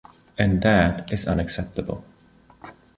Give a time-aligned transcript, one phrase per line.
[0.35, 2.03] And that is unacceptable.